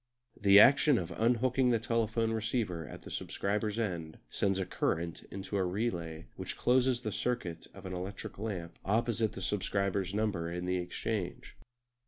The 0.39 0.59
action 0.59 0.97
of 0.97 1.11
unhooking 1.11 1.69
the 1.69 1.77
telephone 1.77 2.33
receiver 2.33 2.87
at 2.87 3.03
the 3.03 3.11
subscriber's 3.11 3.77
end 3.77 4.17
sends 4.29 4.57
a 4.57 4.65
current 4.65 5.23
into 5.29 5.57
a 5.57 5.63
relay 5.63 6.25
which 6.37 6.57
closes 6.57 7.01
the 7.01 7.11
circuit 7.11 7.67
of 7.75 7.85
an 7.85 7.93
electric 7.93 8.39
lamp 8.39 8.79
opposite 8.83 9.33
the 9.33 9.43
subscriber's 9.43 10.11
number 10.15 10.51
in 10.51 10.65
the 10.65 10.77
exchange. 10.77 11.55